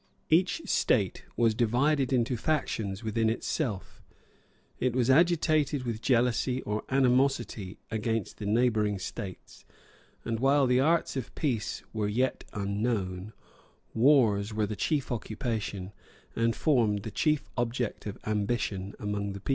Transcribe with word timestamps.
Each 0.31 0.63
state 0.65 1.25
was 1.37 1.53
divided 1.53 2.11
into 2.11 2.35
factions 2.35 3.03
within 3.03 3.29
itself:[] 3.29 4.01
it 4.79 4.95
was 4.95 5.11
agitated 5.11 5.83
with 5.83 6.01
jealousy 6.01 6.63
or 6.63 6.83
animosity 6.89 7.77
against 7.91 8.39
the 8.39 8.47
neighboring 8.47 8.97
states: 8.97 9.63
and 10.25 10.39
while 10.39 10.65
the 10.65 10.79
arts 10.79 11.15
of 11.15 11.35
peace 11.35 11.83
were 11.93 12.07
yet 12.07 12.43
unknown, 12.51 13.31
wars 13.93 14.55
were 14.55 14.65
the 14.65 14.75
chief 14.75 15.11
occupation, 15.11 15.93
and 16.35 16.55
formed 16.55 17.03
the 17.03 17.11
chief 17.11 17.47
object 17.55 18.07
of 18.07 18.17
ambition, 18.25 18.95
among 18.99 19.33
the 19.33 19.39
people. 19.39 19.49